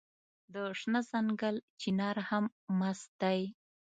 [0.53, 2.45] د شنه ځنګل چنار هم
[2.79, 3.39] مست دی